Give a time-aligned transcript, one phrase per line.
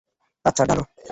[0.45, 0.83] আচ্ছা, ঢালো।